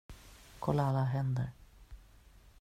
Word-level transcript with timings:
Kolla 0.59 0.83
alla 0.87 1.03
händer. 1.03 1.49